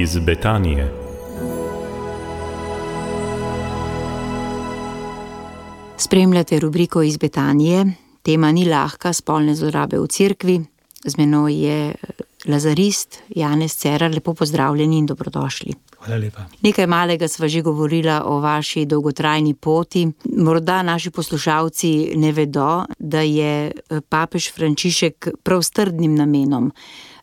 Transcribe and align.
iz 0.00 0.18
Betanije. 0.18 0.92
Spremljate 5.96 6.60
rubriko 6.60 7.02
iz 7.02 7.16
Betanije. 7.16 7.86
Tema 8.22 8.52
ni 8.52 8.64
lahka, 8.64 9.12
spolne 9.12 9.54
zlorabe 9.54 9.98
v 9.98 10.06
cerkvi. 10.06 10.60
Z 11.04 11.16
menoj 11.18 11.54
je 11.66 11.94
Lazarist, 12.46 13.18
Janez 13.28 13.74
Cerar, 13.76 14.14
lepo 14.14 14.34
pozdravljeni 14.34 14.98
in 14.98 15.06
dobrodošli. 15.06 15.74
Hvala 15.98 16.20
lepa. 16.20 16.46
Nekaj 16.62 16.86
malega 16.86 17.28
sva 17.28 17.48
že 17.48 17.62
govorila 17.62 18.22
o 18.26 18.38
vaši 18.40 18.86
dolgotrajni 18.86 19.54
poti. 19.54 20.06
Morda 20.36 20.82
naši 20.82 21.10
poslušalci 21.10 22.12
ne 22.16 22.32
vedo, 22.32 22.84
da 22.98 23.20
je 23.20 23.72
papež 24.08 24.52
Frančišek 24.54 25.28
prav 25.42 25.62
s 25.62 25.70
trdnim 25.70 26.14
namenom 26.14 26.72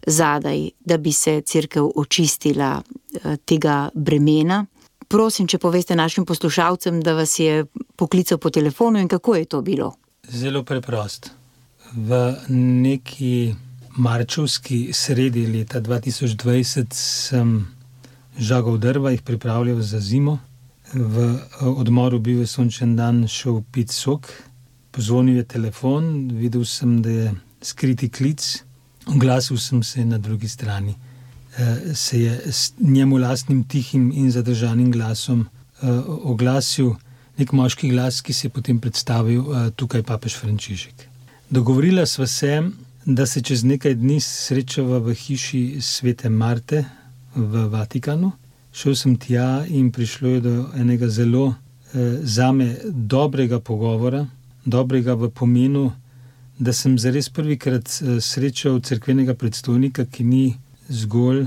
zadaj, 0.05 0.70
da 0.80 0.98
bi 0.98 1.12
se 1.14 1.41
crkva 1.41 1.84
očistila 1.95 2.82
tega 3.45 3.90
bremena. 3.94 4.66
Prosim, 5.08 5.48
če 5.48 5.58
poveste 5.62 5.95
našim 5.95 6.26
poslušalcem, 6.26 7.02
da 7.02 7.14
vas 7.14 7.40
je 7.40 7.66
poklical 7.95 8.38
po 8.38 8.50
telefonu 8.50 9.00
in 9.00 9.08
kako 9.08 9.36
je 9.36 9.45
to 9.45 9.62
bilo. 9.62 9.94
Zelo 10.30 10.64
preprost. 10.64 11.30
V 11.94 12.36
neki 12.50 13.54
marčevski 13.98 14.90
sredi 14.94 15.45
leta 15.48 15.81
2020 15.81 16.94
sem 16.94 17.67
žagal 18.38 18.78
drva, 18.78 19.14
jih 19.14 19.22
pripravljal 19.22 19.80
za 19.81 20.00
zimo. 20.00 20.40
V 20.94 21.40
odmoru 21.62 22.20
bil 22.20 22.40
je 22.40 22.48
sončen 22.48 22.95
dan, 22.95 23.28
šel 23.28 23.62
pit 23.72 23.92
sok, 23.92 24.28
pozvonil 24.92 25.38
je 25.38 25.44
telefon, 25.44 26.30
videl 26.34 26.66
sem, 26.66 27.02
da 27.02 27.09
je 27.09 27.31
skriti 27.62 28.09
klic, 28.09 28.64
oglasil 29.08 29.58
sem 29.58 29.84
se 29.84 30.05
na 30.05 30.18
drugi 30.18 30.50
strani. 30.50 30.95
Se 31.94 32.20
je 32.20 32.52
s 32.52 32.73
njemu 32.80 33.17
lastnim 33.17 33.64
tihim 33.64 34.12
in 34.12 34.31
zadržanim 34.31 34.92
glasom 34.92 35.47
oglasil 36.23 36.95
neki 37.38 37.56
moški 37.56 37.89
glas, 37.89 38.22
ki 38.22 38.34
se 38.34 38.47
je 38.47 38.52
potem 38.52 38.80
predstavil 38.80 39.44
tukaj 39.75 40.03
papež 40.03 40.36
Frančišek. 40.39 41.08
Dogovorila 41.50 42.06
sva 42.06 42.28
se, 42.28 42.62
da 43.06 43.25
se 43.25 43.42
čez 43.42 43.64
nekaj 43.64 43.95
dni 43.95 44.20
srečava 44.22 44.97
v 45.00 45.14
hiši 45.14 45.78
svete 45.81 46.30
Marte 46.30 46.86
v 47.36 47.67
Vatikanu. 47.69 48.31
Šel 48.73 48.95
sem 48.95 49.16
tja 49.16 49.66
in 49.67 49.92
prišlo 49.92 50.30
je 50.30 50.42
do 50.42 50.53
enega 50.75 51.09
zelo 51.09 51.53
zame 52.23 52.75
dobrega 52.92 53.59
pogovora, 53.59 54.25
dobrega 54.66 55.14
v 55.16 55.30
pomenu, 55.30 55.92
da 56.59 56.73
sem 56.73 56.98
zares 57.00 57.30
prvikrat 57.30 57.89
srečal 58.22 58.80
cerkvenega 58.80 59.36
predstojnika, 59.36 60.06
ki 60.06 60.23
ni 60.23 60.45
zgolj 60.89 61.45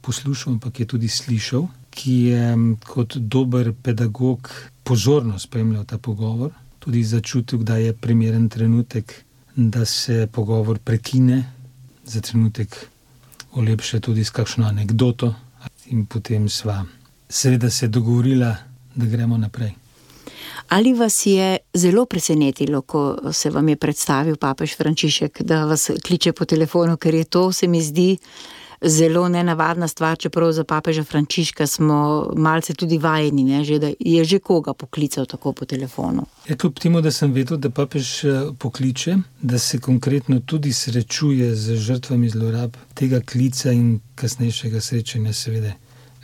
poslušal, 0.00 0.52
ampak 0.56 0.80
je 0.80 0.86
tudi 0.86 1.08
slišal, 1.08 1.66
ki 1.90 2.14
je 2.32 2.44
kot 2.86 3.16
dober 3.16 3.72
pedagog 3.82 4.48
pozorno 4.84 5.38
spremljal 5.38 5.84
ta 5.84 5.98
pogovor, 5.98 6.52
tudi 6.78 7.02
začutil, 7.04 7.58
kdaj 7.58 7.84
je 7.84 7.92
primeren 7.92 8.48
trenutek, 8.48 9.24
da 9.56 9.84
se 9.84 10.28
pogovor 10.32 10.78
prekine, 10.78 11.42
za 12.04 12.20
trenutek 12.20 12.76
olepša 13.52 14.00
tudi 14.00 14.24
s 14.24 14.30
kakšno 14.30 14.64
anekdoto, 14.66 15.34
in 15.90 16.06
potem 16.06 16.48
sva 16.48 16.84
seveda 17.28 17.70
se 17.70 17.88
dogovorila, 17.88 18.56
da 18.94 19.06
gremo 19.06 19.36
naprej. 19.36 19.74
Ali 20.68 20.92
vas 20.92 21.26
je 21.26 21.56
zelo 21.74 22.06
presenetilo, 22.06 22.82
ko 22.82 23.32
se 23.32 23.50
vam 23.50 23.68
je 23.68 23.76
predstavil 23.76 24.36
papež 24.36 24.76
Frančišek, 24.76 25.42
da 25.42 25.64
vas 25.64 25.90
kliče 26.06 26.32
po 26.32 26.44
telefonu, 26.44 26.96
ker 26.96 27.14
je 27.14 27.24
to, 27.24 27.52
se 27.52 27.66
mi 27.66 27.82
zdi, 27.82 28.16
zelo 28.80 29.28
nenavadna 29.28 29.88
stvar, 29.88 30.18
čeprav 30.18 30.52
za 30.52 30.64
papeža 30.64 31.04
Frančiška 31.04 31.66
smo 31.66 32.30
malce 32.36 32.74
tudi 32.74 32.98
vajeni, 32.98 33.44
ne, 33.44 33.64
že 33.64 33.78
da 33.78 33.90
je 34.00 34.24
že 34.24 34.38
koga 34.38 34.72
poklical 34.74 35.26
tako 35.26 35.52
po 35.52 35.64
telefonu. 35.64 36.26
Ja, 36.48 36.56
kljub 36.56 36.78
temu, 36.78 37.00
da 37.00 37.10
sem 37.10 37.32
vedel, 37.32 37.56
da 37.56 37.70
papež 37.70 38.24
pokliče, 38.58 39.16
da 39.42 39.58
se 39.58 39.78
konkretno 39.78 40.40
tudi 40.40 40.72
srečuje 40.72 41.54
z 41.54 41.76
žrtvami 41.76 42.28
zlorab, 42.28 42.76
tega 42.94 43.20
klica 43.20 43.72
in 43.72 44.00
kasnejšega 44.14 44.80
srečanja 44.80 45.32
seveda 45.32 45.72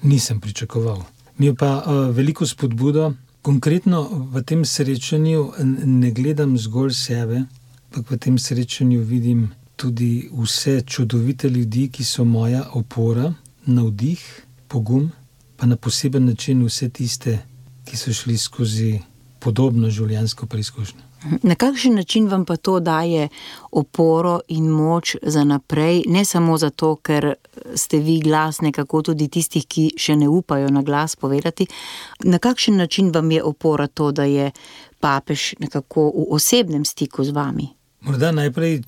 nisem 0.02 0.40
pričakoval. 0.40 1.02
Mi 1.38 1.46
je 1.46 1.54
pa 1.54 1.82
veliko 2.10 2.46
spodbudo, 2.46 3.12
konkretno 3.44 4.08
v 4.32 4.42
tem 4.42 4.64
srečanju 4.64 5.52
ne 5.84 6.10
gledam 6.10 6.56
zgolj 6.58 6.94
sebe, 6.96 7.44
ampak 7.92 8.10
v 8.10 8.18
tem 8.18 8.38
srečanju 8.40 9.02
vidim 9.04 9.50
tudi 9.76 10.30
vse 10.32 10.80
čudovite 10.86 11.48
ljudi, 11.48 11.88
ki 11.92 12.04
so 12.04 12.24
moja 12.24 12.64
opora, 12.72 13.34
navdih, 13.66 14.22
pogum, 14.68 15.10
pa 15.56 15.66
na 15.66 15.76
poseben 15.76 16.24
način 16.24 16.64
vse 16.64 16.88
tiste, 16.88 17.38
ki 17.84 17.96
so 17.96 18.12
šli 18.12 18.38
skozi 18.38 19.00
podobno 19.44 19.90
življenjsko 19.90 20.46
preizkušnjo. 20.46 21.10
Na 21.42 21.54
kakšen 21.54 21.94
način 21.94 22.28
vam 22.28 22.44
pa 22.44 22.56
to 22.56 22.80
daje 22.80 23.28
oporo 23.72 24.40
in 24.48 24.68
moč 24.68 25.16
za 25.22 25.44
naprej, 25.44 26.02
ne 26.06 26.24
samo 26.24 26.58
zato, 26.58 26.96
ker 26.96 27.32
ste 27.74 27.98
vi 27.98 28.18
glas 28.20 28.60
nekako 28.60 29.02
tudi 29.02 29.28
tistih, 29.28 29.64
ki 29.64 29.86
še 29.96 30.18
ne 30.20 30.28
upajo 30.28 30.68
na 30.68 30.82
glas 30.82 31.16
povedati. 31.16 31.66
Na 32.24 32.38
kakšen 32.38 32.76
način 32.76 33.10
vam 33.14 33.30
je 33.30 33.42
opora 33.42 33.86
to, 33.86 34.12
da 34.12 34.24
je 34.28 34.50
papež 35.00 35.54
nekako 35.58 36.10
v 36.12 36.28
osebnem 36.36 36.84
stiku 36.84 37.24
z 37.24 37.32
vami? 37.32 37.68
Morda 38.04 38.32
najprej 38.32 38.82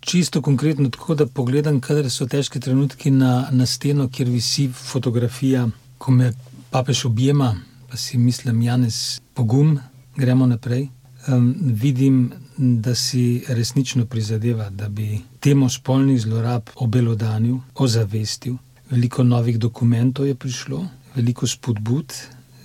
čisto 0.00 0.42
konkretno 0.42 0.90
tako, 0.90 1.14
da 1.14 1.26
pogledam, 1.26 1.80
kadar 1.80 2.10
so 2.10 2.26
težki 2.26 2.60
trenutki 2.60 3.10
na, 3.10 3.48
na 3.50 3.66
steno, 3.66 4.08
kjer 4.12 4.28
visi 4.28 4.68
fotografija, 4.72 5.68
ko 5.98 6.12
me 6.12 6.32
papež 6.70 7.04
objema, 7.04 7.54
pa 7.88 7.96
si 7.96 8.18
mislim, 8.18 8.62
Janez, 8.62 9.20
pogum, 9.34 9.78
gremo 10.18 10.46
naprej. 10.46 10.88
vidim, 11.60 12.32
da 12.56 12.94
si 12.94 13.44
resnično 13.48 14.06
prizadeva, 14.06 14.70
da 14.70 14.88
bi 14.88 15.20
temo 15.40 15.68
spolnih 15.68 16.20
zlorab 16.20 16.70
obelodanil, 16.76 17.56
ozavestil. 17.74 18.54
Veliko 18.90 19.24
novih 19.24 19.58
dokumentov 19.58 20.26
je 20.26 20.34
prišlo, 20.34 20.86
veliko 21.14 21.46
spodbud. 21.46 22.14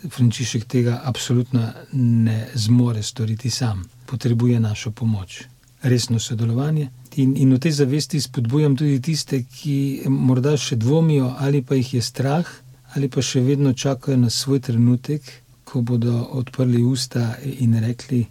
Frančišek 0.10 0.66
tega 0.66 1.02
absolutno 1.04 1.68
ne 1.94 2.48
zmore 2.54 3.04
storiti 3.04 3.50
sam. 3.50 3.84
Potrebuje 4.06 4.60
našo 4.60 4.92
pomoč. 4.92 5.44
Resno 5.82 6.20
sodelovanje. 6.20 6.90
In, 7.16 7.36
in 7.38 7.54
v 7.54 7.60
tej 7.60 7.72
zavesti 7.72 8.22
spodbujam 8.22 8.76
tudi 8.76 9.02
tiste, 9.02 9.44
ki 9.44 10.04
morda 10.08 10.58
še 10.58 10.76
dvomijo, 10.76 11.36
ali 11.40 11.62
pa 11.62 11.76
jih 11.76 11.94
je 11.94 12.02
strah, 12.02 12.48
ali 12.96 13.10
pa 13.10 13.22
še 13.22 13.42
vedno 13.42 13.74
čakajo 13.74 14.18
na 14.18 14.30
svoj 14.30 14.60
trenutek, 14.60 15.43
ko 15.74 15.82
bodo 15.82 16.14
odprli 16.38 16.84
usta 16.86 17.34
in 17.60 17.74
rekli: 17.82 18.26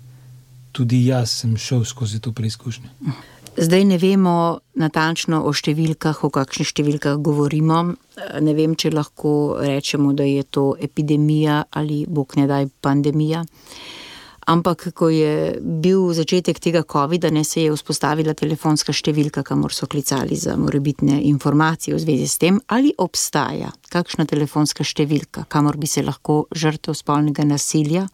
"Tudi 0.72 1.06
jaz 1.06 1.30
sem 1.42 1.56
šel 1.56 1.84
skozi 1.84 2.20
to 2.20 2.32
preizkušnjo." 2.32 2.88
Zdaj 3.56 3.84
ne 3.84 3.98
vemo 3.98 4.60
natančno 4.80 5.42
o 5.44 5.50
številkah, 5.53 6.22
o 6.25 6.30
kakšnih 6.30 6.69
številkah 6.70 7.19
govorimo. 7.20 7.82
Ne 8.41 8.54
vem, 8.54 8.76
če 8.76 8.94
lahko 8.94 9.58
rečemo, 9.60 10.14
da 10.16 10.25
je 10.25 10.47
to 10.48 10.76
epidemija 10.80 11.64
ali, 11.70 12.06
bog 12.08 12.32
ne 12.36 12.47
daj, 12.47 12.70
pandemija. 12.80 13.42
Ampak 14.47 14.88
ko 14.94 15.06
je 15.08 15.58
bil 15.60 16.08
začetek 16.10 16.58
tega 16.58 16.82
covida, 16.82 17.30
ne, 17.30 17.44
se 17.44 17.62
je 17.62 17.75
vzpostavila 17.75 18.34
telefonska 18.34 18.91
številka, 18.92 19.44
kamor 19.47 19.75
so 19.75 19.86
klicali 19.86 20.34
za 20.36 20.56
morebitne 20.58 21.20
informacije 21.30 21.94
v 21.94 22.03
zvezi 22.03 22.26
s 22.26 22.41
tem. 22.42 22.58
Ali 22.66 22.91
obstaja 22.98 23.70
kakšna 23.92 24.26
telefonska 24.26 24.82
številka, 24.82 25.47
kamor 25.47 25.78
bi 25.78 25.86
se 25.86 26.03
lahko 26.03 26.47
žrtev 26.50 26.98
spolnega 26.98 27.47
nasilja 27.47 28.08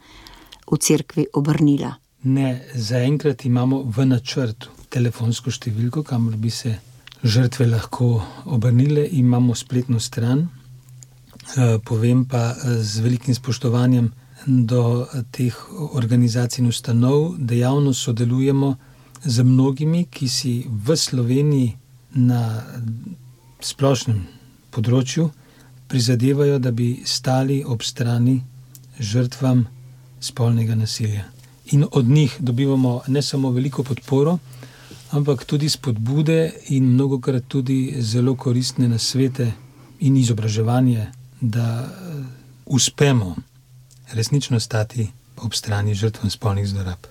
v 0.68 0.76
cerkvi 0.76 1.30
obrnila? 1.32 1.94
Ne, 2.28 2.60
zaenkrat 2.74 3.46
imamo 3.48 3.86
v 3.88 4.04
načrtu 4.10 4.74
telefonsko 4.92 5.52
številko, 5.54 6.04
kamor 6.04 6.36
bi 6.36 6.52
se 6.52 6.74
žrtve 7.24 7.66
lahko 7.66 8.18
obrnile, 8.52 9.08
imamo 9.16 9.56
spletno 9.56 10.00
stran. 10.00 10.48
povem 11.84 12.24
pa 12.24 12.54
z 12.60 13.00
velikim 13.00 13.34
spoštovanjem 13.34 14.12
do 14.46 15.06
teh 15.30 15.54
organizacij 15.92 16.62
in 16.62 16.68
ustanov, 16.68 17.34
dejavno 17.38 17.92
sodelujemo 17.92 18.76
z 19.24 19.42
mnogimi, 19.42 20.06
ki 20.10 20.28
si 20.28 20.66
v 20.68 20.96
Sloveniji 20.96 21.76
na 22.14 22.62
splošnem 23.60 24.22
področju 24.70 25.30
prizadevajo, 25.88 26.58
da 26.58 26.70
bi 26.70 27.02
stali 27.04 27.64
ob 27.64 27.82
strani 27.82 28.38
žrtvam 28.98 29.66
spolnega 30.20 30.74
nasilja. 30.74 31.24
In 31.72 31.84
od 31.90 32.08
njih 32.08 32.36
dobivamo 32.38 33.02
ne 33.08 33.22
samo 33.22 33.50
veliko 33.50 33.82
podporo, 33.82 34.38
ampak 35.10 35.44
tudi 35.44 35.68
spodbude 35.68 36.52
in 36.68 36.92
mnogokrat 36.94 37.48
tudi 37.48 37.96
zelo 38.00 38.34
koristne 38.36 38.88
nasvete 38.88 39.52
in 40.00 40.16
izobraževanje, 40.16 41.06
da 41.40 41.88
uspemo 42.66 43.34
resnično 44.12 44.60
stati 44.60 45.08
ob 45.36 45.54
strani 45.54 45.94
žrtvam 45.94 46.30
spolnih 46.30 46.66
zlorab. 46.66 47.06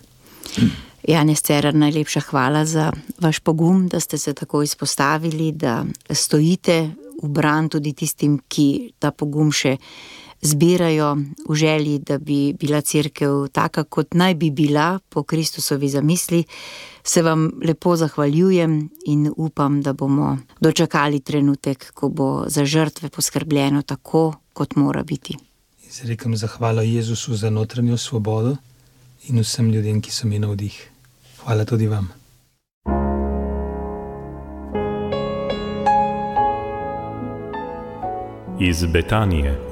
Janez 1.08 1.42
Cerar, 1.42 1.76
najlepša 1.76 2.20
hvala 2.20 2.66
za 2.66 2.92
vaš 3.20 3.40
pogum, 3.40 3.88
da 3.88 4.00
ste 4.00 4.18
se 4.18 4.34
tako 4.34 4.62
izpostavili, 4.62 5.52
da 5.52 5.86
stojite 6.10 6.90
v 7.24 7.30
bran 7.30 7.70
tudi 7.70 7.94
tistim, 7.94 8.40
ki 8.48 8.92
ta 9.00 9.12
pogum 9.12 9.52
še 9.52 9.78
zbirajo 10.42 11.16
v 11.50 11.56
želji, 11.56 12.00
da 12.00 12.18
bi 12.18 12.54
bila 12.54 12.82
crkva 12.82 13.48
taka, 13.52 13.84
kot 13.84 14.14
naj 14.14 14.36
bi 14.36 14.52
bila 14.52 15.00
po 15.10 15.24
Kristusovi 15.24 15.90
zamisli. 15.90 16.44
Se 17.04 17.22
vam 17.22 17.50
lepo 17.64 17.96
zahvaljujem 17.96 18.90
in 19.06 19.32
upam, 19.38 19.82
da 19.82 19.94
bomo 19.94 20.38
dočakali 20.60 21.20
trenutek, 21.20 21.92
ko 21.94 22.10
bo 22.10 22.44
za 22.48 22.66
žrtve 22.66 23.10
poskrbljeno 23.10 23.82
tako, 23.82 24.34
kot 24.54 24.76
mora 24.76 25.04
biti. 25.04 25.38
Izrekam 25.90 26.36
zahvalo 26.36 26.82
Jezusu 26.82 27.36
za 27.36 27.50
notranjo 27.50 27.98
svobodo 27.98 28.56
in 29.28 29.40
vsem 29.40 29.72
ljudem, 29.72 30.02
ki 30.02 30.12
so 30.12 30.28
mi 30.28 30.40
na 30.40 30.48
vdih. 30.48 30.90
Hvala 31.44 31.66
tudi 31.66 31.88
vam. 31.88 32.10
Iz 38.60 38.86
Betanije. 38.86 39.67